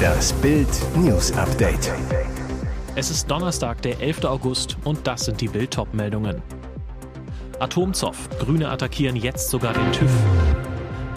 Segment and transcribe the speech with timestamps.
[0.00, 1.92] Das Bild News Update.
[2.94, 4.24] Es ist Donnerstag, der 11.
[4.24, 6.42] August und das sind die Bild meldungen
[7.60, 8.28] Atomzoff.
[8.38, 10.10] Grüne attackieren jetzt sogar den TÜV.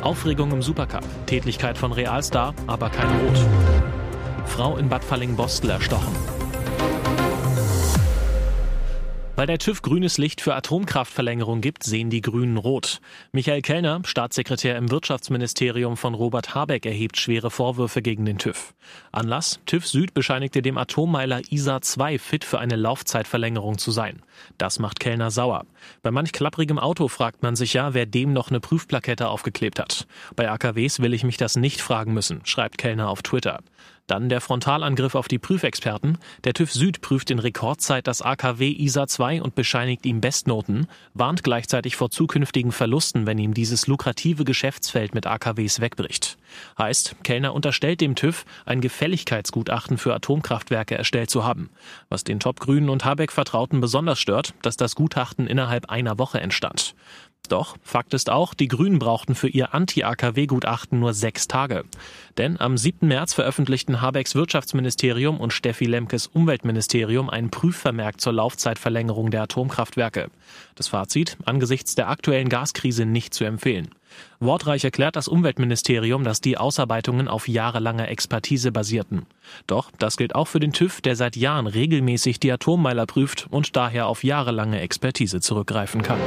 [0.02, 1.04] Aufregung im Supercup.
[1.26, 3.40] Tätlichkeit von Realstar, aber kein Rot.
[4.46, 6.43] Frau in Bad Falling-Bostel erstochen.
[9.36, 13.02] Weil der TÜV grünes Licht für Atomkraftverlängerung gibt, sehen die Grünen rot.
[13.32, 18.76] Michael Kellner, Staatssekretär im Wirtschaftsministerium von Robert Habeck, erhebt schwere Vorwürfe gegen den TÜV.
[19.12, 19.60] Anlass?
[19.66, 24.22] TÜV Süd bescheinigte dem Atommeiler ISA 2 fit für eine Laufzeitverlängerung zu sein.
[24.60, 25.66] Das macht Kellner sauer.
[26.04, 30.06] Bei manch klapprigem Auto fragt man sich ja, wer dem noch eine Prüfplakette aufgeklebt hat.
[30.36, 33.62] Bei AKWs will ich mich das nicht fragen müssen, schreibt Kellner auf Twitter.
[34.08, 36.18] Dann der Frontalangriff auf die Prüfexperten.
[36.44, 41.44] Der TÜV Süd prüft in Rekordzeit das AKW ISA 2 und bescheinigt ihm Bestnoten, warnt
[41.44, 46.38] gleichzeitig vor zukünftigen Verlusten, wenn ihm dieses lukrative Geschäftsfeld mit AKWs wegbricht.
[46.78, 51.70] Heißt, Kellner unterstellt dem TÜV, ein Gefälligkeitsgutachten für Atomkraftwerke erstellt zu haben.
[52.10, 56.94] Was den Top-Grünen und Habeck-Vertrauten besonders stört, dass das Gutachten innerhalb einer Woche entstand.
[57.50, 61.84] Doch Fakt ist auch, die Grünen brauchten für ihr Anti-AKW-Gutachten nur sechs Tage.
[62.38, 63.08] Denn am 7.
[63.08, 70.30] März veröffentlichten Habecks Wirtschaftsministerium und Steffi Lemkes Umweltministerium einen Prüfvermerk zur Laufzeitverlängerung der Atomkraftwerke.
[70.76, 73.90] Das Fazit, angesichts der aktuellen Gaskrise nicht zu empfehlen.
[74.40, 79.26] Wortreich erklärt das Umweltministerium, dass die Ausarbeitungen auf jahrelanger Expertise basierten.
[79.68, 83.76] Doch das gilt auch für den TÜV, der seit Jahren regelmäßig die Atommeiler prüft und
[83.76, 86.20] daher auf jahrelange Expertise zurückgreifen kann.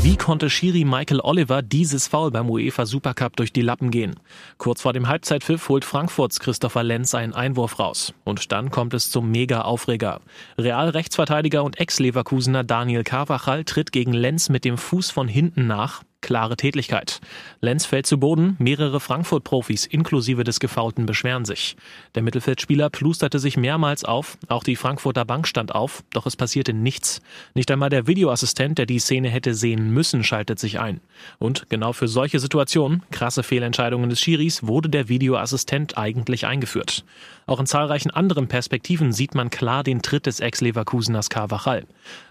[0.00, 4.14] Wie konnte Schiri Michael Oliver dieses Foul beim UEFA Supercup durch die Lappen gehen?
[4.56, 8.14] Kurz vor dem Halbzeitpfiff holt Frankfurts Christopher Lenz einen Einwurf raus.
[8.24, 10.20] Und dann kommt es zum Mega-Aufreger.
[10.56, 16.56] Real-Rechtsverteidiger und Ex-Leverkusener Daniel Carvajal tritt gegen Lenz mit dem Fuß von hinten nach, klare
[16.56, 17.20] Tätlichkeit.
[17.60, 21.76] Lenz fällt zu Boden, mehrere Frankfurt-Profis inklusive des Gefaulten beschweren sich.
[22.14, 26.72] Der Mittelfeldspieler plusterte sich mehrmals auf, auch die Frankfurter Bank stand auf, doch es passierte
[26.72, 27.20] nichts.
[27.54, 31.00] Nicht einmal der Videoassistent, der die Szene hätte sehen müssen, schaltet sich ein.
[31.38, 37.04] Und genau für solche Situationen, krasse Fehlentscheidungen des Schiris, wurde der Videoassistent eigentlich eingeführt.
[37.46, 41.86] Auch in zahlreichen anderen Perspektiven sieht man klar den Tritt des Ex-Leverkuseners Carvajal.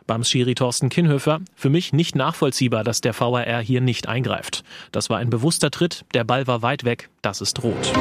[0.06, 4.64] Beim Schiri Thorsten Kinhöfer, für mich nicht nachvollziehbar, dass der VAR hier nicht eingreift.
[4.92, 7.94] Das war ein bewusster Tritt, der Ball war weit weg, das ist rot.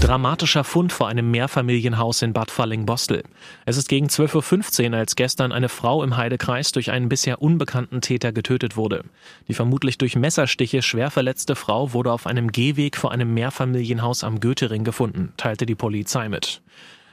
[0.00, 3.22] Dramatischer Fund vor einem Mehrfamilienhaus in Bad Falling-Bostel.
[3.66, 8.00] Es ist gegen 12.15 Uhr, als gestern eine Frau im Heidekreis durch einen bisher unbekannten
[8.00, 9.04] Täter getötet wurde.
[9.46, 14.40] Die vermutlich durch Messerstiche schwer verletzte Frau wurde auf einem Gehweg vor einem Mehrfamilienhaus am
[14.40, 16.62] Goethering gefunden, teilte die Polizei mit.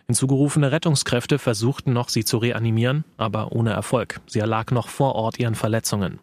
[0.10, 4.22] Hinzugerufene Rettungskräfte versuchten noch, sie zu reanimieren, aber ohne Erfolg.
[4.26, 6.20] Sie erlag noch vor Ort ihren Verletzungen.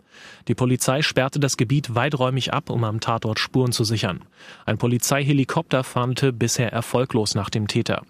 [0.48, 4.22] Die Polizei sperrte das Gebiet weiträumig ab, um am Tatort Spuren zu sichern.
[4.64, 8.00] Ein Polizeihelikopter fahndete bisher erfolglos nach dem Täter.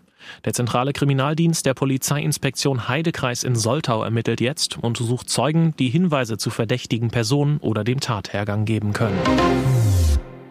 [0.45, 6.39] Der zentrale Kriminaldienst der Polizeiinspektion Heidekreis in Soltau ermittelt jetzt und sucht Zeugen, die Hinweise
[6.39, 9.19] zu verdächtigen Personen oder dem Tathergang geben können.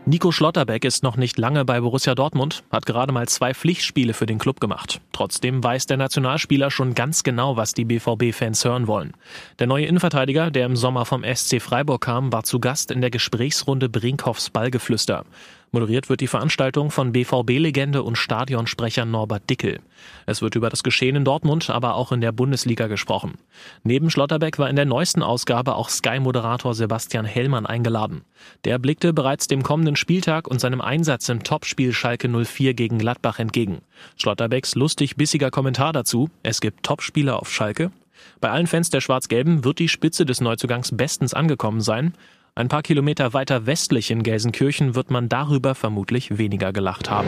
[0.05, 4.25] Nico Schlotterbeck ist noch nicht lange bei Borussia Dortmund, hat gerade mal zwei Pflichtspiele für
[4.25, 4.99] den Club gemacht.
[5.13, 9.13] Trotzdem weiß der Nationalspieler schon ganz genau, was die BVB-Fans hören wollen.
[9.59, 13.11] Der neue Innenverteidiger, der im Sommer vom SC Freiburg kam, war zu Gast in der
[13.11, 15.23] Gesprächsrunde Brinkhoffs Ballgeflüster.
[15.73, 19.79] Moderiert wird die Veranstaltung von BVB-Legende und Stadionsprecher Norbert Dickel.
[20.27, 23.39] Es wird über das Geschehen in Dortmund, aber auch in der Bundesliga gesprochen.
[23.81, 28.21] Neben Schlotterbeck war in der neuesten Ausgabe auch Sky-Moderator Sebastian Hellmann eingeladen.
[28.65, 33.39] Der blickte bereits dem kommenden Spieltag und seinem Einsatz im Topspiel Schalke 04 gegen Gladbach
[33.39, 33.81] entgegen.
[34.15, 37.91] Schlotterbecks lustig bissiger Kommentar dazu, es gibt Topspieler auf Schalke.
[38.39, 42.13] Bei allen Fans der Schwarz-Gelben wird die Spitze des Neuzugangs bestens angekommen sein.
[42.55, 47.27] Ein paar Kilometer weiter westlich in Gelsenkirchen wird man darüber vermutlich weniger gelacht haben.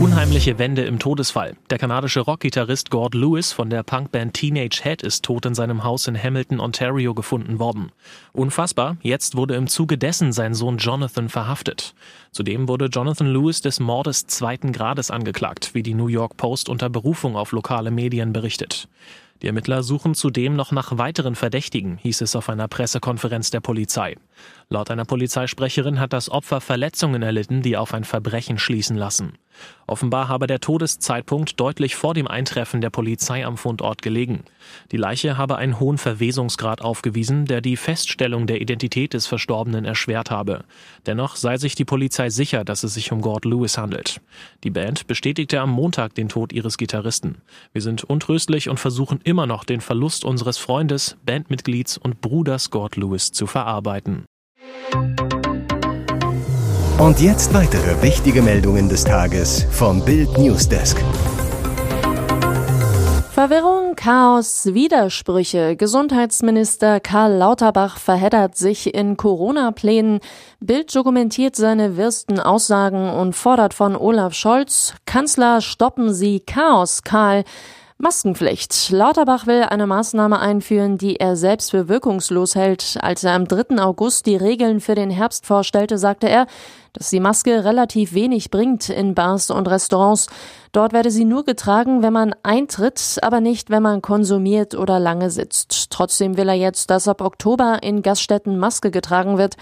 [0.00, 1.56] Unheimliche Wende im Todesfall.
[1.68, 6.06] Der kanadische Rockgitarrist Gord Lewis von der Punkband Teenage Head ist tot in seinem Haus
[6.06, 7.92] in Hamilton, Ontario gefunden worden.
[8.32, 11.94] Unfassbar, jetzt wurde im Zuge dessen sein Sohn Jonathan verhaftet.
[12.30, 16.88] Zudem wurde Jonathan Lewis des Mordes zweiten Grades angeklagt, wie die New York Post unter
[16.88, 18.88] Berufung auf lokale Medien berichtet.
[19.42, 24.14] Die Ermittler suchen zudem noch nach weiteren Verdächtigen, hieß es auf einer Pressekonferenz der Polizei.
[24.68, 29.38] Laut einer Polizeisprecherin hat das Opfer Verletzungen erlitten, die auf ein Verbrechen schließen lassen.
[29.86, 34.44] Offenbar habe der Todeszeitpunkt deutlich vor dem Eintreffen der Polizei am Fundort gelegen.
[34.90, 40.30] Die Leiche habe einen hohen Verwesungsgrad aufgewiesen, der die Feststellung der Identität des Verstorbenen erschwert
[40.30, 40.64] habe.
[41.06, 44.20] Dennoch sei sich die Polizei sicher, dass es sich um Gord Lewis handelt.
[44.64, 47.42] Die Band bestätigte am Montag den Tod ihres Gitarristen.
[47.72, 52.96] Wir sind untröstlich und versuchen immer noch den Verlust unseres Freundes, Bandmitglieds und Bruders Gord
[52.96, 54.24] Lewis zu verarbeiten.
[56.98, 61.02] Und jetzt weitere wichtige Meldungen des Tages vom Bild Newsdesk.
[63.32, 65.74] Verwirrung, Chaos, Widersprüche.
[65.74, 70.20] Gesundheitsminister Karl Lauterbach verheddert sich in Corona-Plänen.
[70.60, 77.42] Bild dokumentiert seine wirsten Aussagen und fordert von Olaf Scholz, Kanzler, stoppen Sie Chaos, Karl.
[78.02, 78.90] Maskenpflicht.
[78.90, 82.98] Lauterbach will eine Maßnahme einführen, die er selbst für wirkungslos hält.
[83.00, 83.80] Als er am 3.
[83.80, 86.48] August die Regeln für den Herbst vorstellte, sagte er,
[86.94, 90.26] dass die Maske relativ wenig bringt in Bars und Restaurants.
[90.72, 95.30] Dort werde sie nur getragen, wenn man eintritt, aber nicht, wenn man konsumiert oder lange
[95.30, 95.92] sitzt.
[95.92, 99.54] Trotzdem will er jetzt, dass ab Oktober in Gaststätten Maske getragen wird.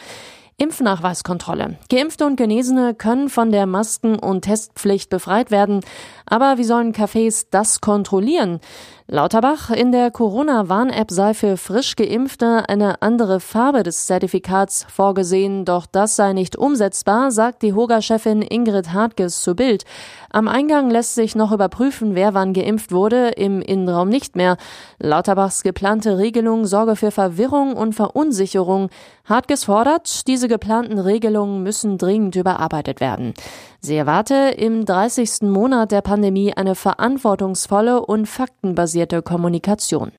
[0.61, 1.79] Impfnachweiskontrolle.
[1.89, 5.81] Geimpfte und Genesene können von der Masken- und Testpflicht befreit werden.
[6.27, 8.61] Aber wie sollen Cafés das kontrollieren?
[9.13, 15.87] Lauterbach, in der Corona-Warn-App sei für frisch Geimpfte eine andere Farbe des Zertifikats vorgesehen, doch
[15.87, 19.83] das sei nicht umsetzbar, sagt die Hoga-Chefin Ingrid Hartges zu Bild.
[20.31, 24.57] Am Eingang lässt sich noch überprüfen, wer wann geimpft wurde, im Innenraum nicht mehr.
[25.01, 28.91] Lauterbachs geplante Regelung sorge für Verwirrung und Verunsicherung.
[29.25, 33.35] Hartges fordert, diese geplanten Regelungen müssen dringend überarbeitet werden.
[33.83, 35.43] Sie erwarte im 30.
[35.43, 40.13] Monat der Pandemie eine verantwortungsvolle und faktenbasierte Kommunikation.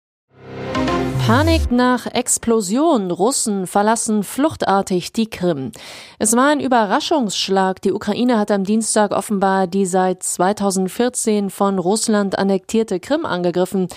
[1.28, 3.12] Panik nach Explosion.
[3.12, 5.72] Russen verlassen fluchtartig die Krim.
[6.18, 7.80] Es war ein Überraschungsschlag.
[7.84, 13.88] Die Ukraine hat am Dienstag offenbar die seit 2014 von Russland annektierte Krim angegriffen.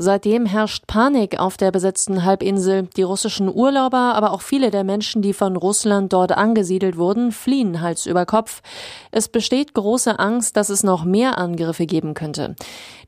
[0.00, 2.88] Seitdem herrscht Panik auf der besetzten Halbinsel.
[2.96, 7.80] Die russischen Urlauber, aber auch viele der Menschen, die von Russland dort angesiedelt wurden, fliehen
[7.80, 8.62] Hals über Kopf.
[9.10, 12.54] Es besteht große Angst, dass es noch mehr Angriffe geben könnte.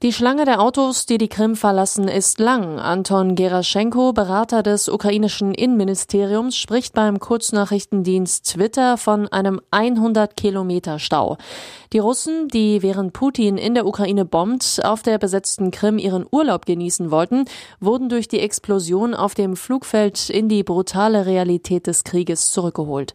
[0.03, 2.81] Die Schlange der Autos, die die Krim verlassen, ist lang.
[2.81, 11.37] Anton Geraschenko, Berater des ukrainischen Innenministeriums, spricht beim Kurznachrichtendienst Twitter von einem 100 Kilometer Stau.
[11.93, 16.65] Die Russen, die während Putin in der Ukraine bombt, auf der besetzten Krim ihren Urlaub
[16.65, 16.80] genießen
[17.11, 17.45] wollten,
[17.81, 23.15] wurden durch die Explosion auf dem Flugfeld in die brutale Realität des Krieges zurückgeholt.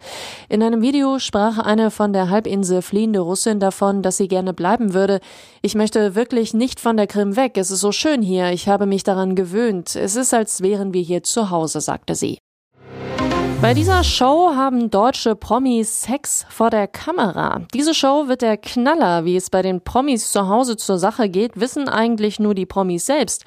[0.50, 4.94] In einem Video sprach eine von der Halbinsel fliehende Russin davon, dass sie gerne bleiben
[4.94, 5.20] würde.
[5.62, 7.58] Ich möchte wirklich nicht von der Krim weg.
[7.58, 8.52] Es ist so schön hier.
[8.52, 9.96] Ich habe mich daran gewöhnt.
[9.96, 12.38] Es ist, als wären wir hier zu Hause, sagte sie.
[13.62, 17.62] Bei dieser Show haben deutsche Promis Sex vor der Kamera.
[17.74, 21.60] Diese Show wird der Knaller, wie es bei den Promis zu Hause zur Sache geht,
[21.60, 23.46] wissen eigentlich nur die Promis selbst.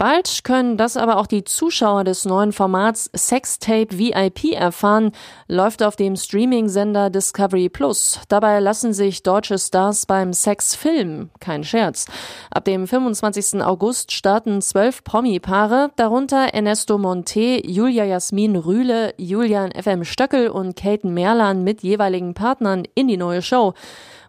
[0.00, 5.12] Bald können das aber auch die Zuschauer des neuen Formats Sextape VIP erfahren,
[5.46, 8.18] läuft auf dem Streaming-Sender Discovery Plus.
[8.28, 11.28] Dabei lassen sich deutsche Stars beim Sex filmen.
[11.38, 12.06] Kein Scherz.
[12.50, 13.62] Ab dem 25.
[13.62, 21.12] August starten zwölf Promi-Paare, darunter Ernesto Monte, Julia Jasmin Rühle, Julian FM Stöckel und Katen
[21.12, 23.74] Merlan mit jeweiligen Partnern in die neue Show.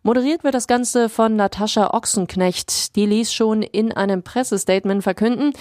[0.03, 2.95] Moderiert wird das Ganze von Natascha Ochsenknecht.
[2.95, 5.53] Die ließ schon in einem Pressestatement verkünden,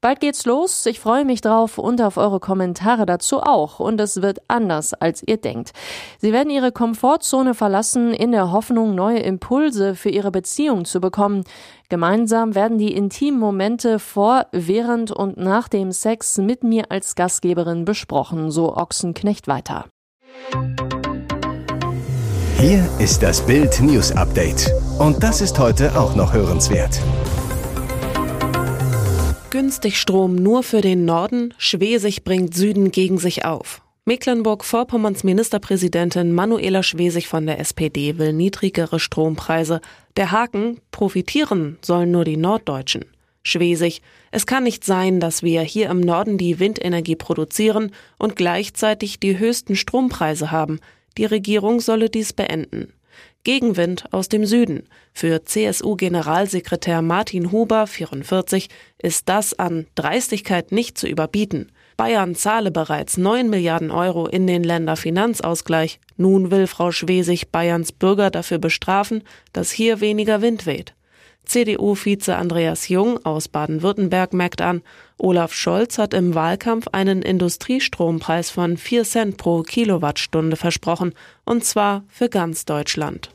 [0.00, 0.84] Bald geht's los.
[0.86, 3.80] Ich freue mich drauf und auf eure Kommentare dazu auch.
[3.80, 5.72] Und es wird anders, als ihr denkt.
[6.18, 11.44] Sie werden ihre Komfortzone verlassen, in der Hoffnung, neue Impulse für ihre Beziehung zu bekommen.
[11.88, 17.84] Gemeinsam werden die intimen Momente vor, während und nach dem Sex mit mir als Gastgeberin
[17.84, 19.86] besprochen, so Ochsenknecht weiter.
[22.58, 24.72] Hier ist das Bild News Update.
[24.98, 26.98] Und das ist heute auch noch hörenswert.
[29.50, 33.82] Günstig Strom nur für den Norden, Schwesig bringt Süden gegen sich auf.
[34.06, 39.82] Mecklenburg-Vorpommerns Ministerpräsidentin Manuela Schwesig von der SPD will niedrigere Strompreise.
[40.16, 43.04] Der Haken, profitieren sollen nur die Norddeutschen.
[43.42, 49.20] Schwesig, es kann nicht sein, dass wir hier im Norden die Windenergie produzieren und gleichzeitig
[49.20, 50.80] die höchsten Strompreise haben.
[51.18, 52.92] Die Regierung solle dies beenden.
[53.44, 54.88] Gegenwind aus dem Süden.
[55.12, 58.68] Für CSU-Generalsekretär Martin Huber, 44,
[58.98, 61.70] ist das an Dreistigkeit nicht zu überbieten.
[61.96, 66.00] Bayern zahle bereits 9 Milliarden Euro in den Länderfinanzausgleich.
[66.16, 70.94] Nun will Frau Schwesig Bayerns Bürger dafür bestrafen, dass hier weniger Wind weht.
[71.46, 74.82] CDU-Vize Andreas Jung aus Baden-Württemberg merkt an,
[75.18, 82.04] Olaf Scholz hat im Wahlkampf einen Industriestrompreis von 4 Cent pro Kilowattstunde versprochen, und zwar
[82.08, 83.30] für ganz Deutschland.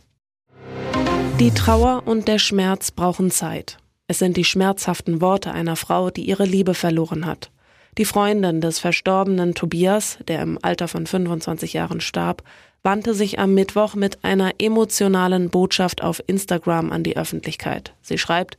[1.40, 3.78] Die Trauer und der Schmerz brauchen Zeit.
[4.08, 7.51] Es sind die schmerzhaften Worte einer Frau, die ihre Liebe verloren hat.
[7.98, 12.44] Die Freundin des verstorbenen Tobias, der im Alter von 25 Jahren starb,
[12.84, 17.94] wandte sich am Mittwoch mit einer emotionalen Botschaft auf Instagram an die Öffentlichkeit.
[18.02, 18.58] Sie schreibt,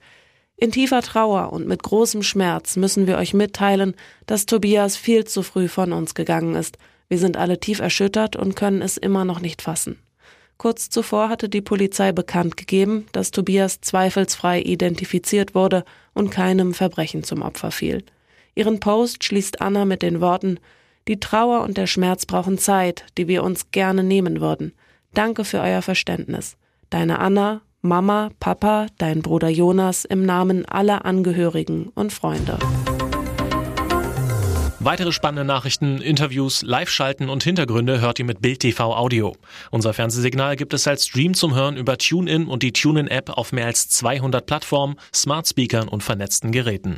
[0.56, 3.96] in tiefer Trauer und mit großem Schmerz müssen wir euch mitteilen,
[4.26, 6.78] dass Tobias viel zu früh von uns gegangen ist.
[7.08, 9.98] Wir sind alle tief erschüttert und können es immer noch nicht fassen.
[10.58, 15.84] Kurz zuvor hatte die Polizei bekannt gegeben, dass Tobias zweifelsfrei identifiziert wurde
[16.14, 18.04] und keinem Verbrechen zum Opfer fiel.
[18.54, 20.58] Ihren Post schließt Anna mit den Worten
[21.08, 24.72] Die Trauer und der Schmerz brauchen Zeit, die wir uns gerne nehmen würden.
[25.14, 26.56] Danke für euer Verständnis.
[26.90, 32.58] Deine Anna, Mama, Papa, dein Bruder Jonas im Namen aller Angehörigen und Freunde.
[34.84, 39.36] Weitere spannende Nachrichten, Interviews, Live-Schalten und Hintergründe hört ihr mit Bild TV Audio.
[39.70, 43.66] Unser Fernsehsignal gibt es als Stream zum Hören über TuneIn und die TuneIn-App auf mehr
[43.66, 46.90] als 200 Plattformen, Smart Speakern und vernetzten Geräten.